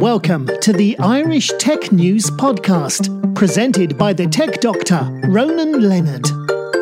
[0.00, 6.26] Welcome to the Irish Tech News Podcast, presented by the tech doctor, Ronan Leonard.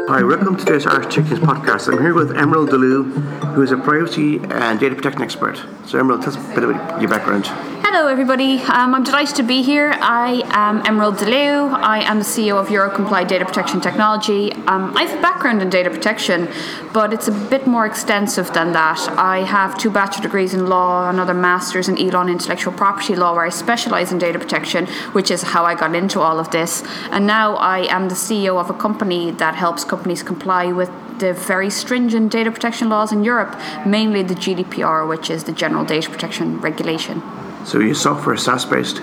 [0.08, 1.92] Hi, welcome to today's Irish Tech News Podcast.
[1.92, 3.10] I'm here with Emerald De Leeuw,
[3.54, 5.60] who is a privacy and data protection expert.
[5.84, 7.46] So, Emerald, tell us a bit about your background.
[7.80, 8.58] Hello, everybody.
[8.58, 9.94] Um, I'm delighted to be here.
[10.00, 11.72] I am Emerald De Leeuw.
[11.72, 14.52] I am the CEO of EuroComply Data Protection Technology.
[14.66, 16.48] Um, I have a background in data protection,
[16.92, 18.98] but it's a bit more extensive than that.
[19.16, 23.44] I have two bachelor degrees in law, another master's in Elon Intellectual Property Law, where
[23.44, 26.82] I specialise in data protection, which is how I got into all of this.
[27.12, 31.32] And now I am the CEO of a company that helps companies comply with the
[31.32, 36.10] very stringent data protection laws in Europe, mainly the GDPR, which is the General Data
[36.10, 37.22] Protection Regulation.
[37.68, 39.02] So, your software is SaaS based?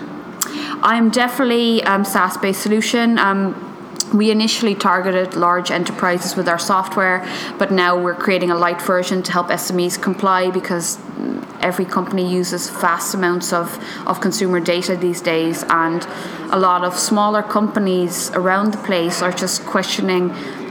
[0.82, 3.20] I'm definitely um, SaaS based solution.
[3.20, 3.54] Um,
[4.12, 7.24] we initially targeted large enterprises with our software,
[7.60, 10.98] but now we're creating a light version to help SMEs comply because
[11.66, 13.68] every company uses vast amounts of,
[14.06, 16.06] of consumer data these days, and
[16.52, 20.30] a lot of smaller companies around the place are just questioning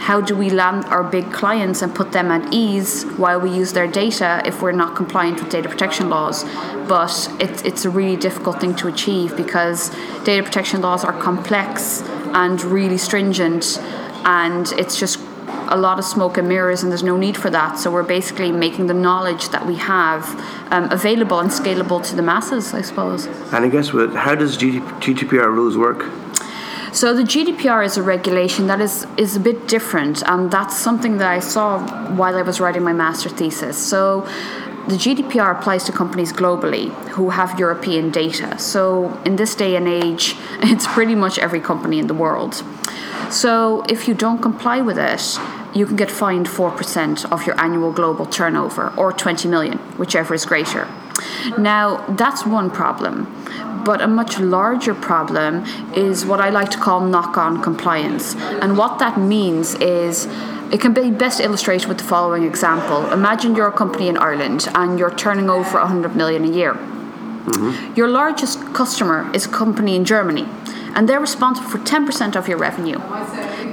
[0.09, 3.73] how do we land our big clients and put them at ease while we use
[3.73, 6.45] their data if we're not compliant with data protection laws.
[6.87, 9.91] But it's, it's a really difficult thing to achieve because
[10.25, 12.03] data protection laws are complex
[12.35, 13.79] and really stringent,
[14.25, 15.19] and it's just
[15.75, 17.79] a lot of smoke and mirrors, and there's no need for that.
[17.79, 20.23] So we're basically making the knowledge that we have
[20.73, 23.27] um, available and scalable to the masses, I suppose.
[23.53, 26.11] And I guess, with, how does GDPR rules work?
[26.93, 31.19] So the GDPR is a regulation that is is a bit different, and that's something
[31.19, 31.69] that I saw
[32.15, 33.77] while I was writing my master thesis.
[33.77, 34.21] So
[34.87, 38.59] the GDPR applies to companies globally who have European data.
[38.59, 40.37] So in this day and age,
[40.73, 42.63] it's pretty much every company in the world.
[43.31, 45.39] So if you don't comply with it,
[45.75, 50.45] you can get fined 4% of your annual global turnover or 20 million, whichever is
[50.45, 50.89] greater.
[51.59, 53.27] Now, that's one problem.
[53.85, 55.65] But a much larger problem
[55.95, 58.35] is what I like to call knock on compliance.
[58.35, 60.27] And what that means is
[60.73, 63.13] it can be best illustrated with the following example.
[63.13, 66.75] Imagine you're a company in Ireland and you're turning over 100 million a year.
[66.75, 67.95] Mm-hmm.
[67.95, 70.47] Your largest customer is a company in Germany,
[70.95, 72.99] and they're responsible for 10% of your revenue.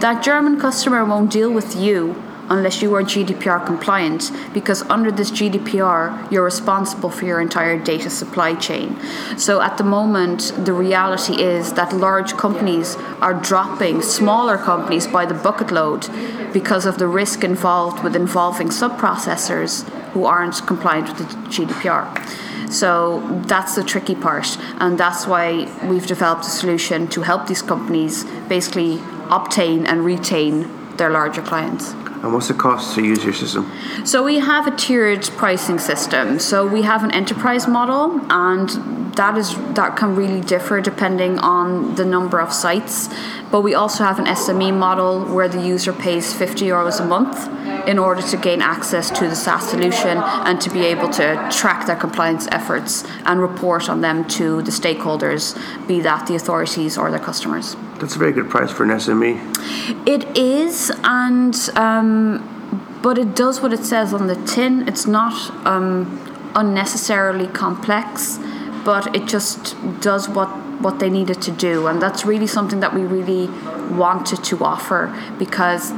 [0.02, 2.16] That German customer won't deal with you
[2.50, 8.10] unless you are GDPR compliant, because under this GDPR, you're responsible for your entire data
[8.10, 9.00] supply chain.
[9.38, 15.28] So at the moment, the reality is that large companies are dropping smaller companies by
[15.28, 16.10] the bucket load
[16.52, 22.72] because of the risk involved with involving sub processors who aren't compliant with the GDPR.
[22.72, 27.62] So that's the tricky part, and that's why we've developed a solution to help these
[27.62, 29.00] companies basically
[29.32, 31.94] obtain and retain their larger clients.
[32.22, 33.72] And what's the cost to use your system?
[34.06, 36.38] So we have a tiered pricing system.
[36.38, 38.70] So we have an enterprise model, and
[39.16, 43.10] that is that can really differ depending on the number of sites.
[43.52, 47.48] But we also have an SME model where the user pays 50 euros a month
[47.88, 51.88] in order to gain access to the SaaS solution and to be able to track
[51.88, 57.10] their compliance efforts and report on them to the stakeholders, be that the authorities or
[57.10, 57.76] their customers.
[58.02, 60.08] That's a very good price for an SME.
[60.08, 64.88] It is, and um, but it does what it says on the tin.
[64.88, 65.36] It's not
[65.68, 66.20] um,
[66.56, 68.40] unnecessarily complex,
[68.84, 70.50] but it just does what
[70.82, 73.48] what they needed to do, and that's really something that we really
[73.96, 75.94] wanted to offer because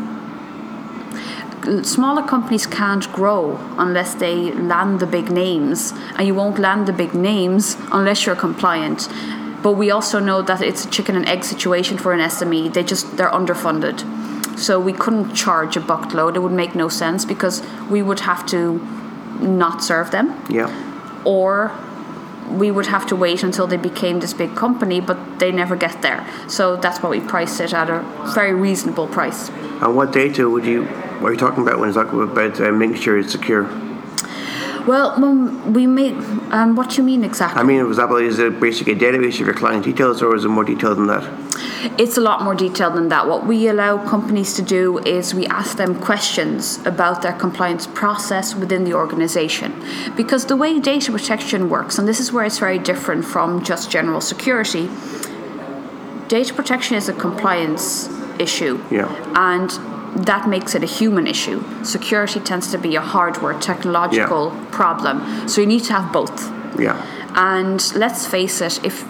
[1.84, 6.92] smaller companies can't grow unless they land the big names, and you won't land the
[6.92, 9.08] big names unless you're compliant.
[9.63, 12.74] But we also know that it's a chicken and egg situation for an SME.
[12.74, 13.97] They just they're underfunded,
[14.59, 16.35] so we couldn't charge a bucket load.
[16.35, 18.79] It would make no sense because we would have to
[19.40, 20.46] not serve them.
[20.50, 20.69] Yeah.
[21.25, 21.72] Or
[22.50, 26.01] we would have to wait until they became this big company, but they never get
[26.01, 26.28] there.
[26.47, 28.01] So that's why we priced it at a
[28.35, 29.50] very reasonable price.
[29.50, 30.85] And what data would you?
[31.22, 33.63] What are you talking about when you talk about uh, making sure it's secure?
[34.88, 35.18] Well,
[35.72, 36.14] we made.
[36.52, 37.60] Um, what do you mean exactly?
[37.60, 40.44] I mean, for example, is it basically a database of your client details, or is
[40.44, 41.24] it more detailed than that?
[41.98, 43.28] It's a lot more detailed than that.
[43.28, 48.56] What we allow companies to do is we ask them questions about their compliance process
[48.56, 49.74] within the organization.
[50.16, 53.90] Because the way data protection works, and this is where it's very different from just
[53.90, 54.90] general security,
[56.28, 58.10] data protection is a compliance
[58.40, 58.84] issue.
[58.90, 59.07] Yeah.
[59.36, 59.72] And
[60.15, 61.63] that makes it a human issue.
[61.83, 64.65] Security tends to be a hardware, technological Yeah.
[64.71, 65.48] problem.
[65.48, 66.51] So you need to have both.
[66.77, 66.95] Yeah.
[67.36, 69.06] And let's face it, if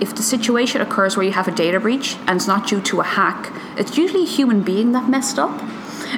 [0.00, 3.00] if the situation occurs where you have a data breach and it's not due to
[3.00, 5.62] a hack, it's usually a human being that messed up.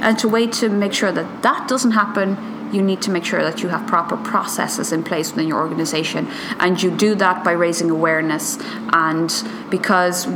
[0.00, 2.36] And to wait to make sure that that doesn't happen,
[2.72, 6.28] you need to make sure that you have proper processes in place within your organization.
[6.58, 8.58] And you do that by raising awareness.
[8.92, 9.30] And
[9.68, 10.28] because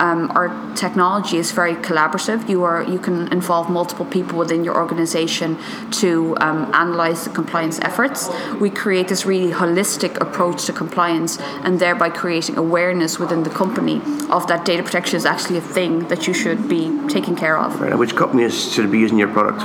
[0.00, 2.48] um, our technology is very collaborative.
[2.48, 5.58] You are you can involve multiple people within your organization
[6.02, 8.30] to um, analyze the compliance efforts.
[8.60, 14.00] We create this really holistic approach to compliance, and thereby creating awareness within the company
[14.30, 17.80] of that data protection is actually a thing that you should be taking care of.
[17.80, 17.96] Right.
[17.96, 19.60] Which companies should be using your product?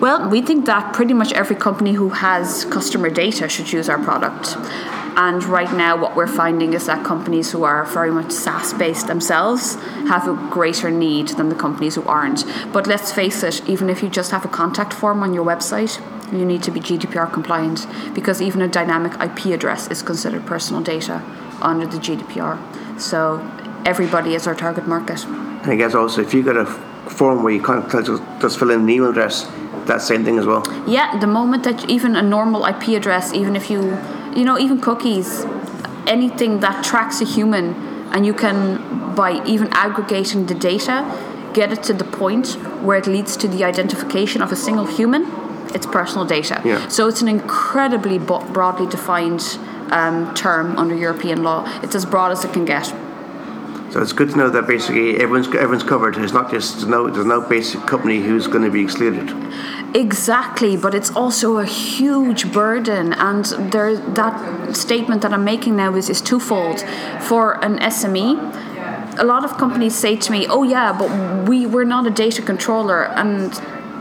[0.00, 3.98] Well, we think that pretty much every company who has customer data should use our
[3.98, 4.56] product.
[5.16, 9.06] And right now, what we're finding is that companies who are very much SaaS based
[9.06, 9.76] themselves
[10.08, 12.44] have a greater need than the companies who aren't.
[12.70, 16.02] But let's face it, even if you just have a contact form on your website,
[16.30, 20.82] you need to be GDPR compliant because even a dynamic IP address is considered personal
[20.82, 21.22] data
[21.62, 22.58] under the GDPR.
[23.00, 23.40] So
[23.86, 25.24] everybody is our target market.
[25.24, 26.66] And I guess also if you've got a
[27.10, 29.50] form where you just, just fill in an email address,
[29.86, 30.62] that same thing as well.
[30.86, 33.96] Yeah, the moment that even a normal IP address, even if you
[34.36, 35.44] you know, even cookies,
[36.06, 37.74] anything that tracks a human,
[38.12, 41.04] and you can, by even aggregating the data,
[41.54, 42.52] get it to the point
[42.82, 45.26] where it leads to the identification of a single human,
[45.74, 46.60] it's personal data.
[46.64, 46.86] Yeah.
[46.88, 49.58] So it's an incredibly broadly defined
[49.90, 51.64] um, term under European law.
[51.82, 52.86] It's as broad as it can get.
[53.92, 56.16] So it's good to know that basically everyone's everyone's covered.
[56.18, 59.28] It's not just there's no there's no basic company who's going to be excluded.
[59.94, 65.94] Exactly, but it's also a huge burden, and there that statement that I'm making now
[65.94, 66.84] is is twofold.
[67.20, 68.36] For an SME,
[69.18, 72.42] a lot of companies say to me, "Oh yeah, but we we're not a data
[72.42, 73.58] controller," and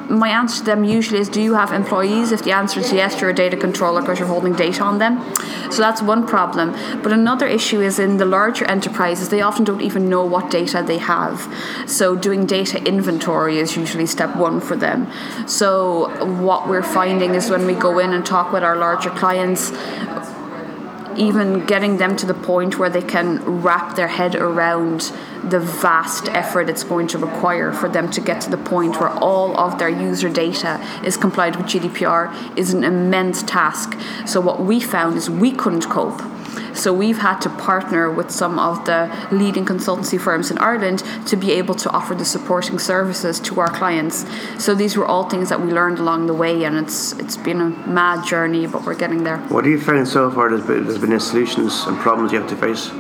[0.10, 2.32] my answer to them usually is do you have employees?
[2.32, 5.24] If the answer is yes you're a data controller because you're holding data on them.
[5.72, 6.72] So that's one problem.
[7.02, 10.84] But another issue is in the larger enterprises they often don't even know what data
[10.86, 11.52] they have.
[11.88, 15.08] So doing data inventory is usually step one for them.
[15.48, 16.10] So
[16.42, 19.72] what we're finding is when we go in and talk with our larger clients
[21.18, 25.12] even getting them to the point where they can wrap their head around
[25.44, 29.10] the vast effort it's going to require for them to get to the point where
[29.10, 33.98] all of their user data is complied with GDPR is an immense task.
[34.26, 36.22] So, what we found is we couldn't cope.
[36.76, 41.36] So we've had to partner with some of the leading consultancy firms in Ireland to
[41.36, 44.26] be able to offer the supporting services to our clients.
[44.64, 47.62] So these were all things that we learned along the way, and it's it's been
[47.62, 49.38] a mad journey, but we're getting there.
[49.48, 50.50] What have you found so far?
[50.50, 52.92] There's been, there's been solutions and problems you have to face.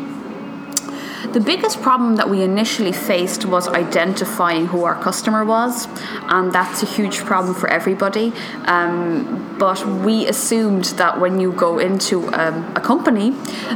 [1.35, 5.85] The biggest problem that we initially faced was identifying who our customer was,
[6.29, 8.31] and that's a huge problem for everybody.
[8.63, 13.31] Um, but we assumed that when you go into um, a company,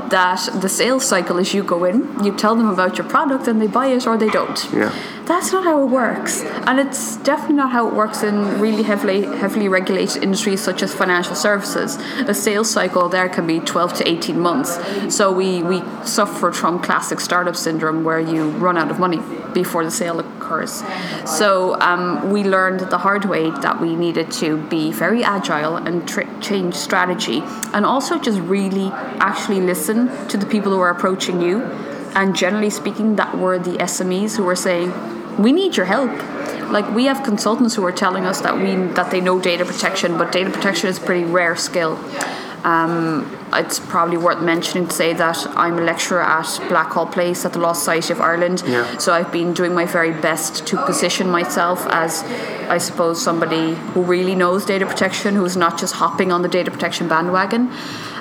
[0.07, 3.61] that the sales cycle is you go in, you tell them about your product, and
[3.61, 4.65] they buy it or they don't.
[4.71, 4.93] Yeah
[5.29, 6.41] that's not how it works.
[6.41, 10.91] And it's definitely not how it works in really heavily heavily regulated industries such as
[10.91, 11.97] financial services.
[12.27, 14.71] A sales cycle there can be 12 to 18 months.
[15.15, 19.19] So we we suffered from classic startup syndrome where you run out of money
[19.53, 20.83] before the sale occurs.
[21.25, 25.95] So um, we learned the hard way that we needed to be very agile and
[26.41, 27.43] change strategy
[27.75, 28.89] and also just really
[29.19, 31.61] actually listen to the people who are approaching you.
[32.15, 34.91] And generally speaking that were the SMEs who were saying
[35.39, 36.11] we need your help
[36.69, 40.17] like we have consultants who are telling us that we that they know data protection
[40.17, 41.97] but data protection is a pretty rare skill
[42.63, 47.53] um, it's probably worth mentioning to say that I'm a lecturer at Blackhall Place at
[47.53, 48.63] the Law Society of Ireland.
[48.67, 48.97] Yeah.
[48.97, 52.23] So I've been doing my very best to position myself as,
[52.69, 56.69] I suppose, somebody who really knows data protection, who's not just hopping on the data
[56.69, 57.71] protection bandwagon.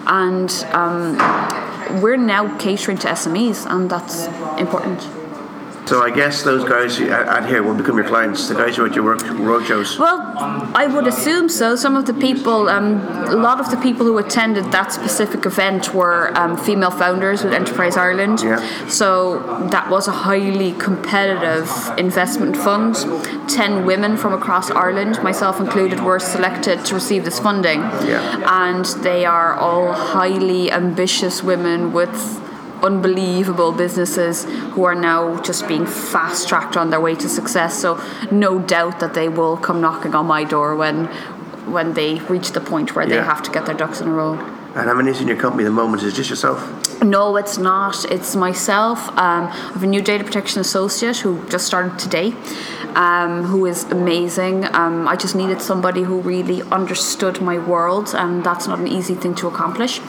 [0.07, 1.19] And um,
[2.00, 4.26] we're now catering to SMEs, and that's
[4.59, 5.18] important.
[5.88, 8.47] So I guess those guys out here will become your clients.
[8.47, 9.99] The guys who are at your work roadshows.
[9.99, 10.21] Well,
[10.75, 11.76] I would assume so.
[11.76, 15.95] Some of the people, um, a lot of the people who attended that specific event
[15.95, 18.42] were um, female founders with Enterprise Ireland.
[18.42, 18.88] Yeah.
[18.88, 19.38] So
[19.71, 22.95] that was a highly competitive investment fund.
[23.49, 27.80] Ten women from across Ireland, myself included, were selected to receive this funding.
[27.80, 28.66] Yeah.
[28.68, 32.45] And they are all highly ambitious women with
[32.82, 37.78] unbelievable businesses who are now just being fast tracked on their way to success.
[37.78, 41.06] So no doubt that they will come knocking on my door when
[41.66, 44.35] when they reach the point where they have to get their ducks in a row.
[44.75, 46.02] And how many is in your company at the moment?
[46.02, 46.88] Is it just yourself?
[47.02, 48.05] No, it's not.
[48.11, 49.09] It's myself.
[49.11, 52.35] Um, I have a new data protection associate who just started today,
[52.97, 54.64] um, who is amazing.
[54.75, 59.14] Um, I just needed somebody who really understood my world, and that's not an easy
[59.14, 60.00] thing to accomplish.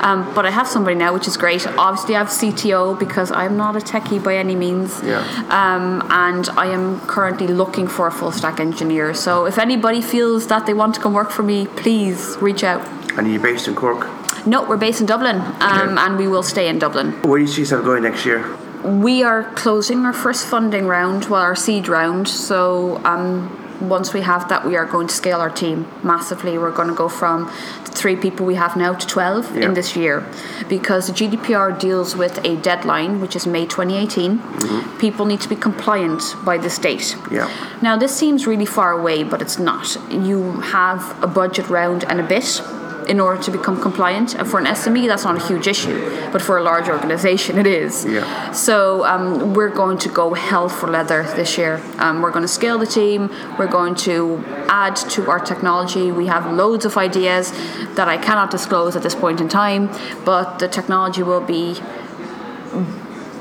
[0.00, 1.66] Um, but I have somebody now, which is great.
[1.78, 5.20] Obviously, I have CTO because I'm not a techie by any means, Yeah.
[5.48, 9.14] um, and I am currently looking for a full stack engineer.
[9.14, 12.86] So if anybody feels that they want to come work for me, please reach out.
[13.16, 14.06] And you're based in Cork.
[14.46, 17.12] No, we're based in Dublin, um, and we will stay in Dublin.
[17.22, 18.44] Where do you see yourself going next year?
[18.84, 22.28] We are closing our first funding round, well, our seed round.
[22.28, 23.48] So um,
[23.80, 26.58] once we have that, we are going to scale our team massively.
[26.58, 27.46] We're going to go from
[27.86, 29.62] the three people we have now to 12 Yeah.
[29.64, 30.26] in this year
[30.68, 34.98] because the GDPR deals with a deadline, which is May 2018.
[34.98, 37.16] People need to be compliant by this date.
[37.30, 37.48] Yeah.
[37.80, 39.96] Now, this seems really far away, but it's not.
[40.10, 42.60] You have a budget round and a bit
[43.08, 44.34] in order to become compliant.
[44.34, 45.98] And for an SME, that's not a huge issue,
[46.32, 48.04] but for a large organization, it is.
[48.04, 48.52] Yeah.
[48.52, 51.82] So um, we're going to go hell for leather this year.
[51.98, 53.30] Um, we're going to scale the team.
[53.58, 56.12] We're going to add to our technology.
[56.12, 57.52] We have loads of ideas
[57.94, 59.90] that I cannot disclose at this point in time,
[60.24, 61.80] but the technology will be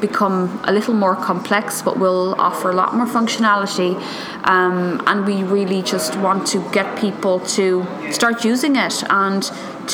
[0.04, 3.92] become a little more complex, but will offer a lot more functionality.
[4.44, 9.42] Um, and we really just want to get people to start using it and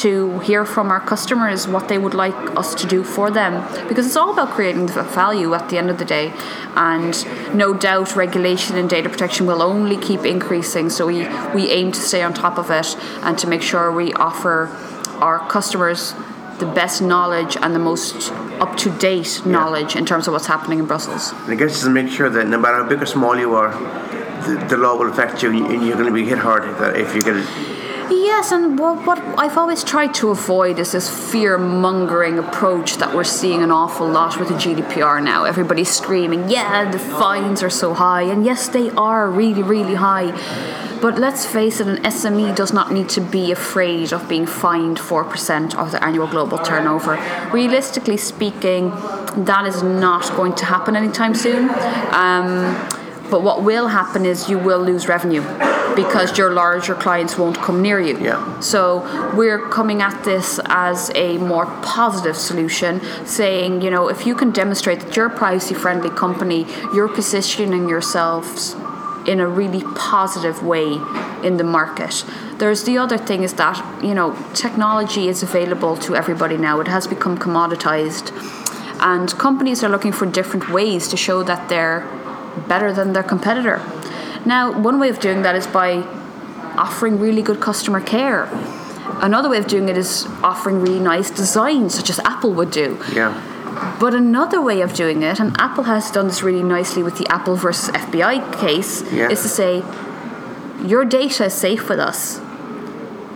[0.04, 3.54] to hear from our customers what they would like us to do for them.
[3.88, 6.34] Because it's all about creating the value at the end of the day.
[6.76, 7.14] And
[7.56, 10.90] no doubt regulation and data protection will only keep increasing.
[10.90, 11.20] So we,
[11.54, 14.70] we aim to stay on top of it and to make sure we offer
[15.22, 16.14] our customers
[16.60, 20.80] the best knowledge and the most up to date knowledge in terms of what's happening
[20.80, 21.32] in Brussels.
[21.32, 23.56] And I guess just to make sure that no matter how big or small you
[23.56, 23.72] are,
[24.46, 27.16] the, the law will affect you and you're going to be hit hard if if
[27.16, 27.80] you get it.
[28.12, 33.14] Yes, and what, what I've always tried to avoid is this fear mongering approach that
[33.14, 35.44] we're seeing an awful lot with the GDPR now.
[35.44, 40.32] Everybody's screaming, yeah, the fines are so high, and yes, they are really, really high.
[41.02, 44.98] But let's face it, an SME does not need to be afraid of being fined
[44.98, 47.16] 4% of the annual global turnover.
[47.54, 48.90] Realistically speaking,
[49.46, 51.70] that is not going to happen anytime soon.
[52.12, 52.76] Um,
[53.30, 55.42] but what will happen is you will lose revenue
[55.96, 58.18] because your larger clients won't come near you.
[58.20, 58.60] Yeah.
[58.60, 59.02] So
[59.36, 64.52] we're coming at this as a more positive solution, saying, you know, if you can
[64.52, 68.76] demonstrate that you're a privacy friendly company, you're positioning yourselves
[69.30, 71.00] in a really positive way
[71.44, 72.26] in the market.
[72.58, 76.80] There's the other thing is that, you know, technology is available to everybody now.
[76.80, 78.28] It has become commoditized.
[79.00, 82.02] And companies are looking for different ways to show that they're
[82.68, 83.78] better than their competitor.
[84.46, 86.04] Now, one way of doing that is by
[86.76, 88.50] offering really good customer care.
[89.22, 92.98] Another way of doing it is offering really nice designs, such as Apple would do.
[93.14, 93.34] Yeah.
[94.00, 97.28] But another way of doing it, and Apple has done this really nicely with the
[97.30, 99.30] Apple versus FBI case, Yeah.
[99.30, 99.84] is to say,
[100.86, 102.40] your data is safe with us.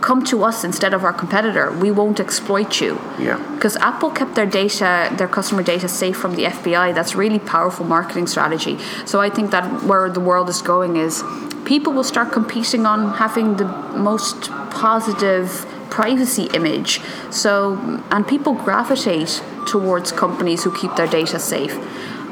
[0.00, 1.72] Come to us instead of our competitor.
[1.72, 2.98] We won't exploit you.
[3.18, 3.38] Yeah.
[3.54, 6.92] Because Apple kept their data, their customer data safe from the FBI.
[6.92, 8.78] That's really powerful marketing strategy.
[9.06, 11.22] So I think that where the world is going is
[11.64, 13.64] people will start competing on having the
[13.96, 17.00] most positive privacy image.
[17.30, 17.78] So
[18.10, 21.76] and people gravitate towards companies who keep their data safe.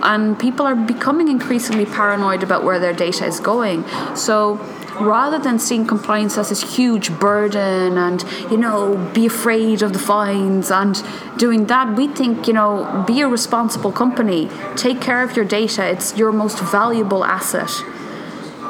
[0.02, 3.85] And people are becoming increasingly paranoid about where their data is going.
[4.16, 4.59] So
[5.00, 9.99] rather than seeing compliance as this huge burden and you know be afraid of the
[9.99, 11.02] fines and
[11.38, 15.83] doing that we think you know be a responsible company take care of your data
[15.88, 17.73] it's your most valuable asset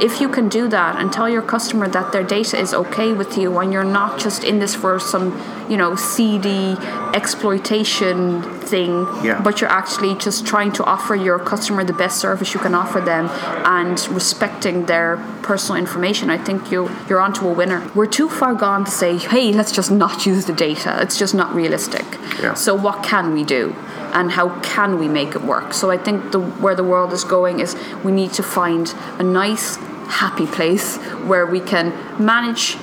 [0.02, 3.38] if you can do that and tell your customer that their data is okay with
[3.38, 5.26] you and you're not just in this for some
[5.70, 6.76] you know seedy
[7.14, 8.42] exploitation
[8.72, 9.40] thing Yeah.
[9.42, 13.00] but you're actually just trying to offer your customer the best service you can offer
[13.00, 13.28] them
[13.64, 18.54] and respecting their personal information i think you you're onto a winner we're too far
[18.54, 22.04] gone to say hey let's just not use the data it's just not realistic
[22.42, 22.54] Yeah.
[22.54, 23.74] so what can we do
[24.18, 27.24] and how can we make it work so i think the where the world is
[27.24, 29.78] going is we need to find a nice
[30.08, 31.92] happy place where we can
[32.24, 32.76] manage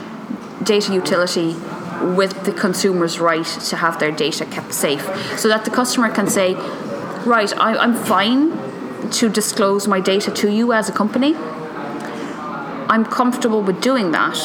[0.64, 1.56] data utility
[2.16, 5.04] with the consumer's right to have their data kept safe.
[5.38, 6.56] So that the customer can say
[7.26, 8.58] right I, i'm fine
[9.12, 11.36] to disclose my data to you as a company.
[11.36, 14.36] I'm comfortable with doing that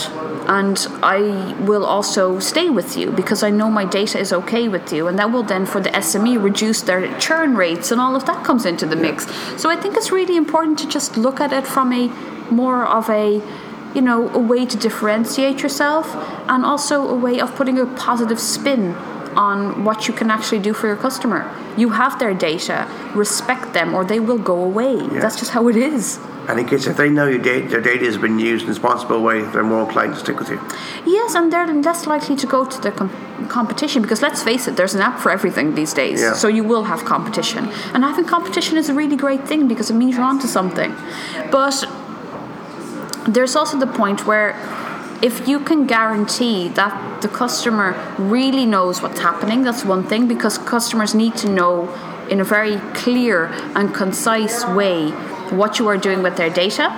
[0.47, 4.93] and I will also stay with you because I know my data is okay with
[4.93, 8.27] you, and that will then, for the SME, reduce their churn rates, and all of
[8.27, 9.27] that comes into the mix.
[9.61, 12.09] So I think it's really important to just look at it from a
[12.51, 13.43] more of a
[13.95, 16.15] you know, a way to differentiate yourself
[16.49, 18.93] and also a way of putting a positive spin
[19.37, 21.49] on what you can actually do for your customer.
[21.77, 24.97] You have their data, respect them, or they will go away.
[24.97, 26.19] That's just how it is.
[26.49, 28.73] And in case if they know your data, their data has been used in a
[28.73, 30.61] responsible way, they're more inclined to stick with you.
[31.07, 34.77] Yes, and they're less likely to go to the com- competition because let's face it,
[34.77, 36.21] there's an app for everything these days.
[36.21, 36.35] Yeah.
[36.35, 37.69] So you will have competition.
[37.95, 40.95] And having competition is a really great thing because it means you're onto something.
[41.51, 41.85] But
[43.27, 44.51] there's also the point where
[45.23, 50.59] if you can guarantee that the customer really knows what's happening, that's one thing because
[50.59, 51.89] customers need to know
[52.29, 55.13] in a very clear and concise way
[55.51, 56.91] what you are doing with their data.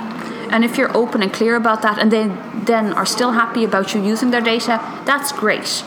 [0.50, 2.29] And if you're open and clear about that and they
[2.65, 5.85] then are still happy about you using their data, that's great.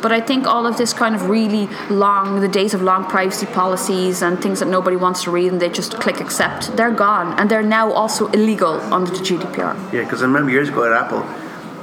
[0.00, 3.46] But I think all of this kind of really long, the days of long privacy
[3.46, 7.38] policies and things that nobody wants to read and they just click accept, they're gone.
[7.38, 9.92] And they're now also illegal under the GDPR.
[9.92, 11.26] Yeah, because I remember years ago at Apple,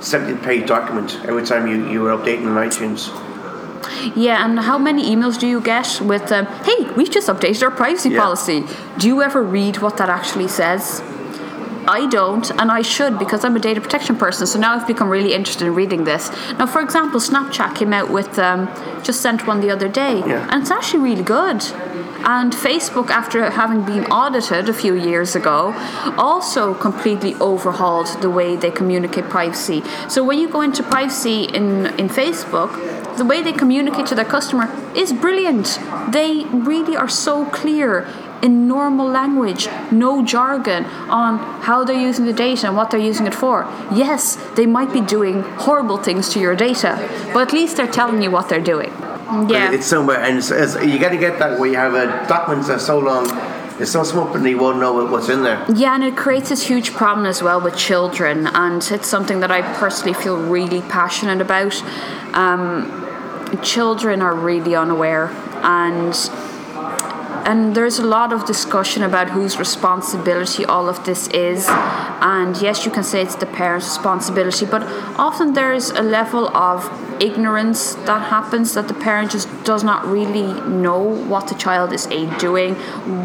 [0.02, 3.10] 17 page document every time you, you were updating on iTunes.
[4.16, 7.72] Yeah, and how many emails do you get with, um, hey, we've just updated our
[7.72, 8.22] privacy Yeah.
[8.22, 8.66] policy?
[8.98, 11.02] Do you ever read what that actually says?
[11.88, 14.48] I don't, and I should because I'm a data protection person.
[14.48, 16.32] So now I've become really interested in reading this.
[16.58, 18.68] Now, for example, Snapchat came out with um,
[19.04, 20.48] just sent one the other day, Yeah.
[20.50, 21.64] and it's actually really good.
[22.28, 25.76] And Facebook, after having been audited a few years ago,
[26.18, 29.84] also completely overhauled the way they communicate privacy.
[30.08, 32.72] So when you go into privacy in in Facebook,
[33.18, 35.80] the way they communicate to their customer is brilliant.
[36.10, 38.08] They really are so clear
[38.42, 43.26] in normal language, no jargon on how they're using the data and what they're using
[43.26, 43.64] it for.
[43.92, 46.98] Yes, they might be doing horrible things to your data,
[47.34, 48.92] but at least they're telling you what they're doing.
[49.50, 49.72] Yeah.
[49.72, 52.68] It's somewhere, and it's, it's, you got to get that where you have a document
[52.68, 53.26] that's so long,
[53.80, 55.66] it's so small, and you won't know what's in there.
[55.74, 59.52] Yeah, and it creates this huge problem as well with children, and it's something that
[59.52, 61.76] I personally feel really passionate about.
[62.34, 63.06] Um,
[63.62, 65.28] children are really unaware,
[65.62, 66.16] and
[67.46, 71.68] and there's a lot of discussion about whose responsibility all of this is.
[71.70, 74.82] And yes, you can say it's the parent's responsibility, but
[75.18, 76.90] often there's a level of
[77.22, 82.06] ignorance that happens that the parent just does not really know what the child is
[82.08, 82.76] A, doing,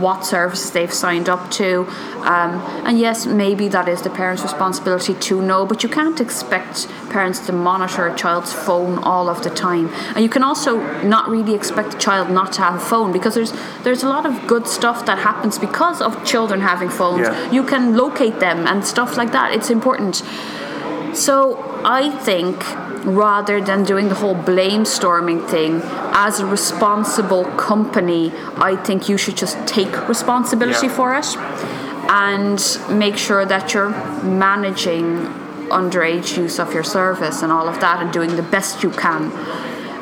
[0.00, 1.86] what services they've signed up to.
[2.22, 6.88] Um, and yes, maybe that is the parent's responsibility to know, but you can't expect
[7.10, 9.88] parents to monitor a child's phone all of the time.
[10.14, 13.34] And you can also not really expect a child not to have a phone because
[13.34, 17.26] there's there's a lot of good stuff that happens because of children having phones.
[17.26, 17.50] Yeah.
[17.50, 19.52] You can locate them and stuff like that.
[19.52, 20.22] It's important.
[21.14, 22.64] So I think
[23.04, 25.80] rather than doing the whole blame storming thing,
[26.12, 30.92] as a responsible company, I think you should just take responsibility Yeah.
[30.94, 31.36] for it
[32.10, 33.90] and make sure that you're
[34.22, 35.28] managing
[35.70, 39.30] underage use of your service and all of that and doing the best you can.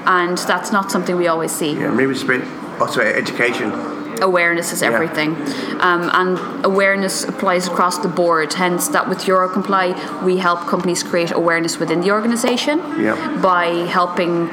[0.06, 2.42] And that's not something we always see Yeah, maybe it's bit
[2.80, 3.72] also education.
[4.20, 5.34] Awareness is everything.
[5.80, 8.52] Um, and awareness applies across the board.
[8.54, 13.16] Hence that with EuroComply we help companies create awareness within the organization Yeah.
[13.40, 13.66] by
[13.98, 14.50] helping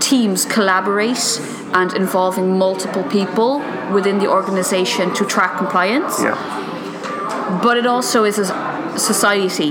[0.00, 1.40] teams collaborate
[1.74, 3.60] and involving multiple people
[3.92, 6.22] within the organization to track compliance.
[6.22, 6.36] Yeah,
[7.62, 8.46] but it also is a
[8.98, 9.70] society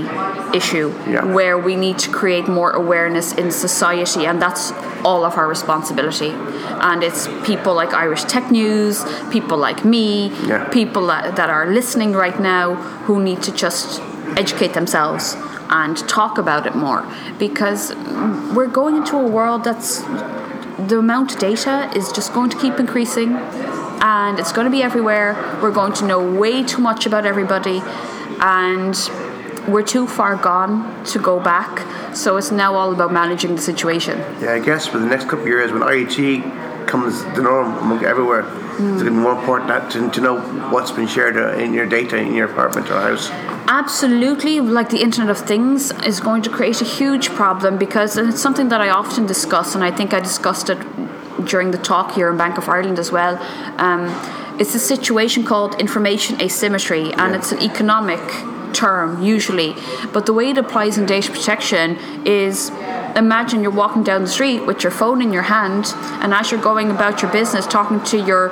[0.54, 1.24] issue Yeah.
[1.24, 4.72] where we need to create more awareness in society and that's
[5.04, 6.32] all of our responsibility
[6.80, 10.64] and it's people like irish tech news people like me Yeah.
[10.68, 12.74] people that, that are listening right now
[13.06, 14.00] who need to just
[14.36, 15.36] educate themselves
[15.70, 17.02] and talk about it more
[17.38, 17.94] because
[18.54, 20.00] we're going into a world that's
[20.90, 23.30] the amount of data is just going to keep increasing
[24.00, 25.34] and it's going to be everywhere.
[25.60, 27.82] We're going to know way too much about everybody
[28.40, 28.94] and
[29.68, 31.72] we're too far gone to go back.
[32.14, 34.18] So it's now all about managing the situation.
[34.40, 34.54] yeah.
[34.54, 38.40] I guess for the next couple of years, when IoT comes the norm among everywhere,
[38.40, 40.40] it's going to be more important that- to, to know
[40.72, 43.28] what's been shared uh, in your data in your apartment or house.
[43.68, 48.30] Absolutely, like the Internet of Things is going to create a huge problem because and
[48.30, 50.78] it's something that I often discuss, and I think I discussed it
[51.44, 53.34] during the talk here in Bank of Ireland as well.
[53.78, 54.02] Um,
[54.58, 58.20] it's a situation called information asymmetry, and it's an economic
[58.74, 59.74] term usually,
[60.12, 62.70] but the way it applies in data protection is
[63.16, 66.60] imagine you're walking down the street with your phone in your hand, and as you're
[66.60, 68.48] going about your business, talking to your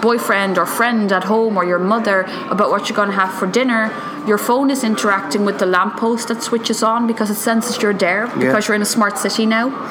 [0.00, 3.46] boyfriend or friend at home or your mother about what you're going to have for
[3.46, 3.92] dinner,
[4.26, 8.26] your phone is interacting with the lamppost that switches on because it senses you're there
[8.38, 9.88] because you're in a smart city now.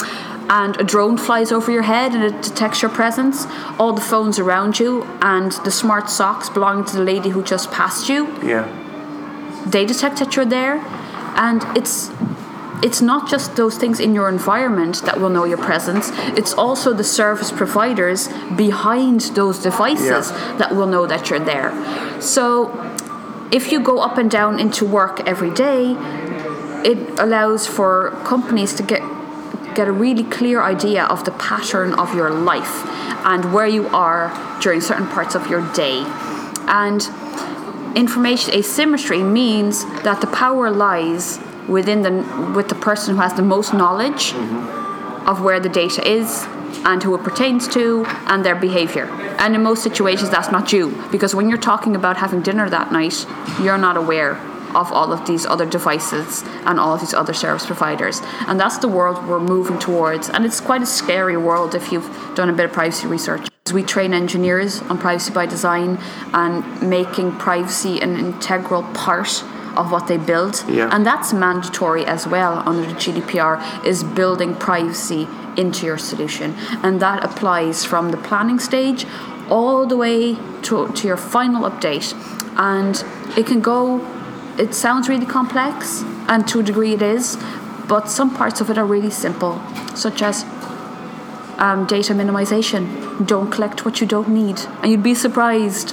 [0.51, 3.45] And a drone flies over your head and it detects your presence.
[3.77, 7.71] All the phones around you and the smart socks belonging to the lady who just
[7.71, 8.65] passed you Yeah,
[9.71, 10.77] they detect that you're there
[11.35, 12.09] and it's
[12.81, 16.93] it's not just those things in your environment that will know your presence, it's also
[16.93, 20.55] the service providers behind those devices Yeah.
[20.59, 21.73] that will know that you're there.
[22.21, 22.71] So
[23.51, 25.97] if you go up and down into work every day,
[26.85, 29.01] it allows for companies to get
[29.75, 32.85] get a really clear idea of the pattern of your life
[33.25, 36.03] and where you are during certain parts of your day.
[36.67, 37.01] And
[37.95, 42.11] information asymmetry means that the power lies within the
[42.55, 44.33] with the person who has the most knowledge
[45.25, 46.45] of where the data is
[46.85, 49.05] and who it pertains to and their behavior.
[49.37, 52.91] And in most situations that's not you because when you're talking about having dinner that
[52.91, 53.25] night,
[53.61, 54.39] you're not aware
[54.75, 58.21] of all of these other devices and all of these other service providers.
[58.47, 60.29] And that's the world we're moving towards.
[60.29, 63.47] And it's quite a scary world if you've done a bit of privacy research.
[63.73, 65.99] We train engineers on privacy by design
[66.33, 69.43] and making privacy an integral part
[69.77, 70.63] of what they build.
[70.67, 70.89] Yeah.
[70.91, 75.27] And that's mandatory as well under the GDPR is building privacy
[75.57, 76.55] into your solution.
[76.83, 79.05] And that applies from the planning stage
[79.49, 82.13] all the way to, to your final update.
[82.57, 83.03] And
[83.37, 83.99] it can go
[84.59, 87.37] it sounds really complex, and to a degree it is,
[87.87, 89.59] but some parts of it are really simple,
[89.95, 90.43] such as
[91.57, 93.25] um, data minimization.
[93.25, 94.59] Don't collect what you don't need.
[94.81, 95.91] And you'd be surprised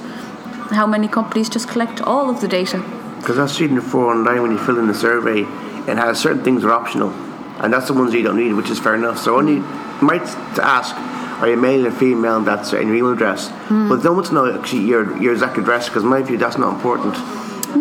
[0.69, 2.83] how many companies just collect all of the data.
[3.19, 5.41] Because I've seen before online when you fill in the survey,
[5.89, 7.09] it has certain things are optional,
[7.59, 9.17] and that's the ones you don't need, which is fair enough.
[9.17, 10.27] So only you might
[10.59, 10.93] ask,
[11.41, 12.37] are you male or female?
[12.37, 15.33] and That's in your email address, but they don't want to know actually your your
[15.33, 17.15] exact address because in my view that's not important.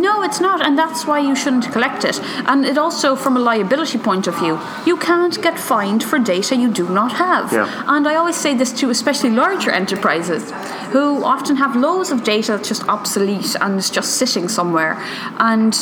[0.00, 2.20] No, it's not, and that's why you shouldn't collect it.
[2.46, 6.54] And it also, from a liability point of view, you can't get fined for data
[6.56, 7.52] you do not have.
[7.52, 7.84] Yeah.
[7.86, 10.52] And I always say this to especially larger enterprises
[10.92, 14.96] who often have loads of data that's just obsolete and is just sitting somewhere.
[15.38, 15.74] And,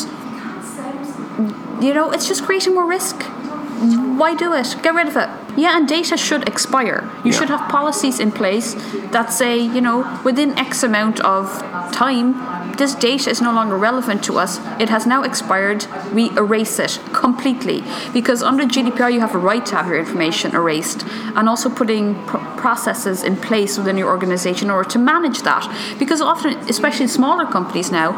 [1.81, 3.21] you know, it's just creating more risk.
[4.17, 4.75] Why do it?
[4.81, 5.29] Get rid of it.
[5.57, 7.09] Yeah, and data should expire.
[7.23, 7.39] You Yeah.
[7.39, 8.75] should have policies in place
[9.11, 12.35] that say, you know, within X amount of time,
[12.77, 14.59] this data is no longer relevant to us.
[14.79, 15.85] It has now expired.
[16.13, 17.83] We erase it completely.
[18.13, 21.03] Because under GDPR, you have a right to have your information erased,
[21.35, 25.65] and also putting pr- processes in place within your organization in order to manage that.
[25.99, 28.11] Because often, especially in smaller companies now,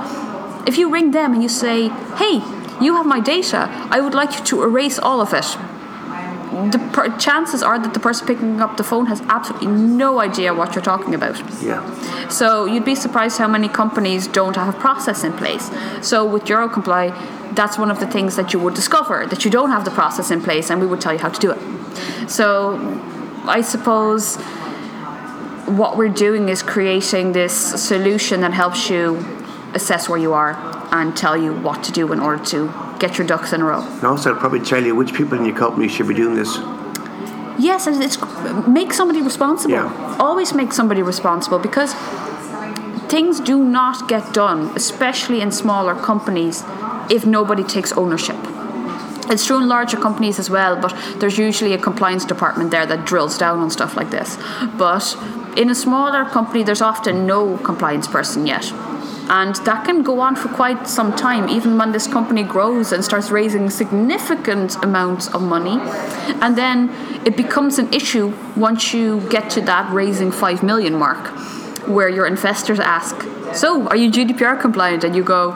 [0.68, 2.42] if you ring them and you say, hey,
[2.82, 5.46] you have my data, I would like you to erase all of it.
[6.72, 10.54] The per- chances are that the person picking up the phone has absolutely no idea
[10.54, 11.38] what you're talking about.
[11.62, 11.82] Yeah.
[12.30, 15.70] So you'd be surprised how many companies don't have a process in place.
[16.02, 19.72] So with EuroComply, that's one of the things that you would discover that you don't
[19.72, 22.30] have the process in place, and we would tell you how to do it.
[22.30, 22.78] So
[23.46, 24.38] I suppose
[25.68, 29.18] what we're doing is creating this solution that helps you
[29.74, 30.54] assess where you are
[30.92, 32.68] and tell you what to do in order to
[33.00, 33.82] get your ducks in a row.
[33.82, 36.58] And also, I'd probably tell you which people in your company should be doing this.
[37.60, 38.18] Yes, and it's
[38.68, 39.74] make somebody responsible.
[39.74, 40.18] Yeah.
[40.20, 41.94] Always make somebody responsible because
[43.10, 46.64] things do not get done, especially in smaller companies,
[47.10, 48.38] if nobody takes ownership.
[49.30, 53.06] It's true in larger companies as well, but there's usually a compliance department there that
[53.06, 54.38] drills down on stuff like this.
[54.78, 55.18] But
[55.58, 58.72] in a smaller company, there's often no compliance person yet.
[59.30, 63.04] And that can go on for quite some time, even when this company grows and
[63.04, 65.80] starts raising significant amounts of money.
[66.42, 66.90] And then
[67.26, 71.28] it becomes an issue once you get to that raising 5 million mark,
[71.88, 73.16] where your investors ask,
[73.54, 75.04] So, are you GDPR compliant?
[75.04, 75.52] And you go,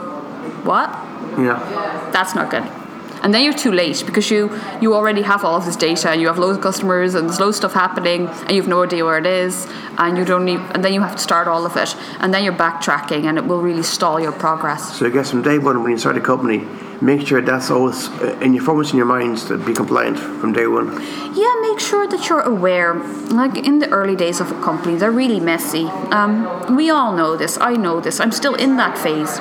[0.63, 0.89] What?
[1.37, 2.09] Yeah.
[2.11, 2.80] That's not good.
[3.23, 4.49] And then you're too late because you
[4.81, 7.39] you already have all of this data and you have loads of customers and there's
[7.39, 10.45] loads of stuff happening and you have no idea where it is and you don't
[10.45, 13.37] need and then you have to start all of it and then you're backtracking and
[13.37, 14.97] it will really stall your progress.
[14.97, 16.65] So I guess from day one, when you start a company,
[17.01, 20.53] make sure that's always uh, in your foremost in your minds to be compliant from
[20.53, 20.87] day one.
[21.35, 22.95] Yeah, make sure that you're aware.
[23.29, 25.85] Like in the early days of a company, they're really messy.
[26.11, 27.57] Um, we all know this.
[27.59, 28.19] I know this.
[28.19, 29.39] I'm still in that phase.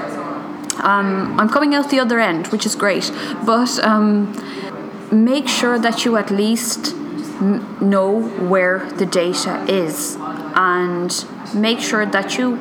[0.83, 3.11] Um, I'm coming out the other end, which is great.
[3.45, 4.33] But um,
[5.11, 6.95] make sure that you at least
[7.81, 10.17] know where the data is
[10.55, 12.59] and make sure that you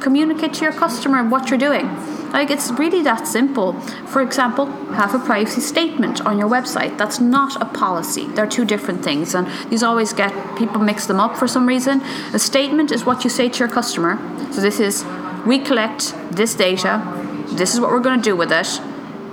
[0.00, 1.86] communicate to your customer what you're doing.
[2.32, 3.74] Like it's really that simple.
[4.08, 6.98] For example, have a privacy statement on your website.
[6.98, 8.26] That's not a policy.
[8.26, 12.02] They're two different things, and these always get people mix them up for some reason.
[12.32, 14.18] A statement is what you say to your customer.
[14.52, 15.04] So this is
[15.46, 17.23] we collect this data.
[17.52, 18.80] This is what we're going to do with it.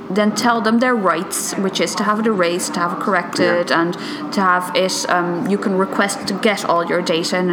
[0.10, 3.72] Then tell them their rights, which is to have it erased, to have it corrected,
[3.72, 3.94] and
[4.34, 5.10] to have it.
[5.10, 7.50] Um, you can request to get all your data in,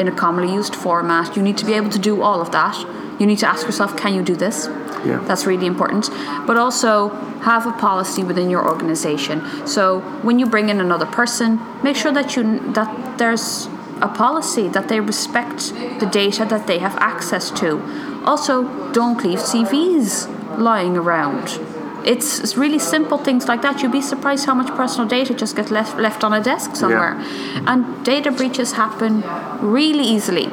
[0.00, 1.36] in a commonly used format.
[1.36, 2.76] You need to be able to do all of that.
[3.20, 4.66] You need to ask yourself, can you do this?
[5.04, 5.22] Yeah.
[5.26, 6.10] That's really important.
[6.46, 9.66] But also have a policy within your organization.
[9.66, 13.68] So when you bring in another person, make sure that you that there's
[14.02, 17.78] a policy that they respect the data that they have access to.
[18.24, 21.58] Also, don't leave CVs lying around.
[22.04, 23.82] It's, it's really simple things like that.
[23.82, 27.16] You'd be surprised how much personal data just gets left, left on a desk somewhere.
[27.20, 27.64] Yeah.
[27.66, 29.22] And data breaches happen
[29.60, 30.46] really easily.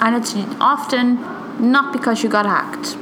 [0.00, 1.16] And it's often
[1.72, 2.96] not because you got hacked.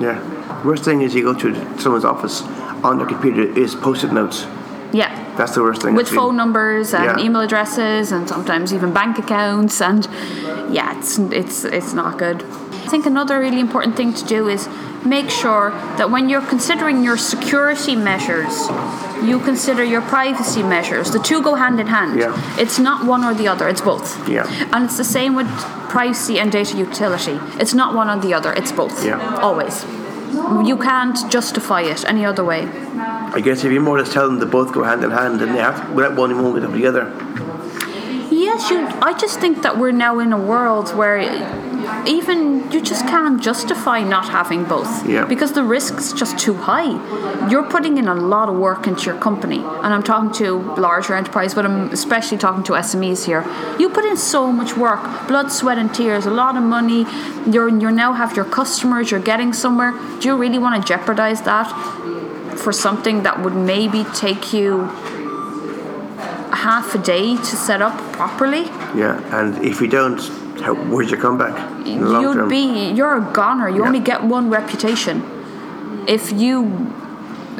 [0.00, 0.64] Yeah.
[0.64, 2.42] Worst thing is you go to someone's office
[2.84, 4.46] on their computer is post-it notes.
[4.92, 5.24] Yeah.
[5.36, 5.94] That's the worst thing.
[5.94, 7.18] With phone numbers and Yeah.
[7.24, 10.06] email addresses and sometimes even bank accounts and
[10.70, 12.42] yeah, it's it's it's not good.
[12.88, 14.66] I think another really important thing to do is
[15.04, 18.66] make sure that when you're considering your security measures,
[19.22, 21.10] you consider your privacy measures.
[21.10, 22.18] The two go hand in hand.
[22.18, 22.32] Yeah.
[22.58, 24.26] It's not one or the other, it's both.
[24.26, 24.48] Yeah.
[24.72, 25.48] And it's the same with
[25.90, 27.38] privacy and data utility.
[27.60, 29.04] It's not one or the other, it's both.
[29.04, 29.36] Yeah.
[29.36, 29.84] Always.
[30.66, 32.62] You can't justify it any other way.
[33.36, 35.42] I guess if you more or less tell them they both go hand in hand,
[35.42, 37.12] and they have to, without one, you won't get them together.
[38.30, 38.78] Yes, you.
[39.02, 41.18] I just think that we're now in a world where
[42.06, 45.06] even you just can't justify not having both.
[45.06, 45.24] Yeah.
[45.24, 46.90] Because the risk's just too high.
[47.50, 51.14] You're putting in a lot of work into your company, and I'm talking to larger
[51.14, 53.44] enterprise, but I'm especially talking to SMEs here.
[53.78, 57.06] You put in so much work, blood, sweat, and tears, a lot of money.
[57.46, 59.10] You're you now have your customers.
[59.10, 59.92] You're getting somewhere.
[60.20, 61.68] Do you really want to jeopardize that
[62.56, 64.90] for something that would maybe take you?
[66.58, 69.20] half a day to set up properly, Yeah.
[69.38, 70.20] And if you don't,
[70.60, 71.54] how, would you come back?
[71.86, 72.48] you'd term?
[72.48, 73.68] be you're a goner.
[73.68, 73.86] You Yeah.
[73.88, 75.22] only get one reputation.
[76.06, 76.54] If you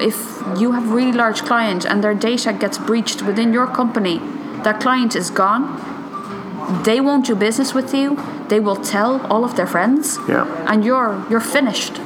[0.01, 0.17] if
[0.61, 4.21] you have really large client and their data gets breached within your company,
[4.63, 5.63] that client is gone.
[6.85, 8.17] They won't do business with you.
[8.49, 10.19] They will tell all of their friends.
[10.29, 10.47] Yeah.
[10.71, 11.99] And you're you're finished.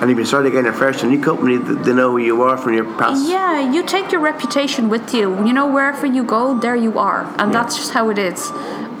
[0.00, 2.74] And if you start again afresh, a new company, they know who you are from
[2.74, 3.26] your past.
[3.28, 5.26] Yeah, you take your reputation with you.
[5.46, 7.58] You know, wherever you go, there you are, and Yeah.
[7.62, 8.52] that's just how it is.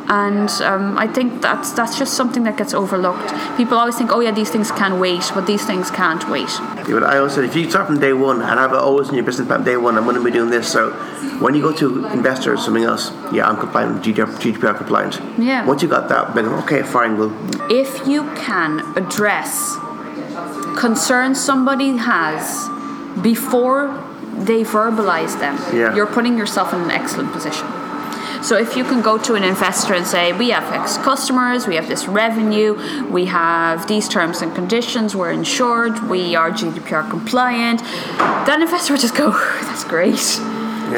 [0.08, 3.28] And um, I think that's that's just something that gets overlooked.
[3.56, 6.48] People always think, oh yeah, these things can wait, but these things can't wait.
[6.88, 9.14] Yeah, but I also, if you start from day one and have it always in
[9.16, 10.70] your business plan, day one, I'm going to be doing this.
[10.70, 10.90] So
[11.40, 15.20] when you go to investors, something else, yeah, I'm compliant, GDPR, GDPR compliant.
[15.38, 15.66] Yeah.
[15.66, 17.32] Once you got that, then okay, fine, we'll.
[17.70, 19.76] If you can address
[20.78, 22.68] concerns somebody has
[23.22, 23.88] before
[24.34, 25.94] they verbalize them, Yeah.
[25.96, 27.66] you're putting yourself in an excellent position.
[28.46, 31.74] So if you can go to an investor and say, we have X customers, we
[31.74, 32.74] have this revenue,
[33.10, 39.00] we have these terms and conditions, we're insured, we are GDPR compliant, that investor would
[39.00, 39.32] just go,
[39.62, 40.16] that's great.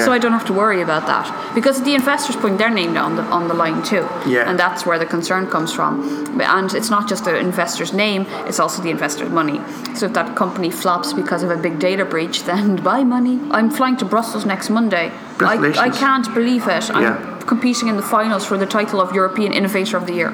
[0.04, 3.16] So I don't have to worry about that because the investor's putting their name on
[3.16, 4.48] the on the line too, Yeah.
[4.48, 6.38] and that's where the concern comes from.
[6.42, 9.62] And it's not just the investor's name; it's also the investor's money.
[9.94, 13.40] So if that company flops because of a big data breach, then buy money.
[13.50, 15.10] I'm flying to Brussels next Monday.
[15.40, 16.90] I, I can't believe it.
[16.90, 17.37] I'm Yeah.
[17.48, 20.32] Competing in the finals for the title of European Innovator of the Year.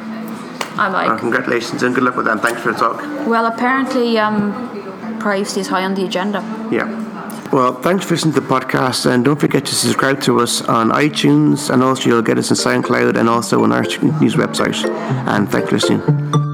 [0.77, 2.41] I'm like, Uh, congratulations and good luck with that.
[2.43, 2.99] Thanks for the talk.
[3.27, 4.53] well, apparently, um,
[5.21, 6.41] privacy is high on the agenda.
[6.71, 6.89] Yeah.
[7.53, 10.91] Well, thanks for listening to the podcast, and don't forget to subscribe to us on
[10.91, 13.85] iTunes, and also you'll get us in SoundCloud and also on our
[14.21, 14.85] news website.
[15.33, 16.54] And thanks for listening.